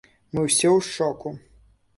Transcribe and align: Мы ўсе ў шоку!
Мы 0.37 0.45
ўсе 0.45 0.67
ў 0.77 0.89
шоку! 0.95 1.37